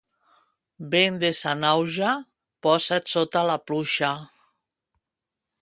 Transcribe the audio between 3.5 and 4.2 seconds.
la pluja.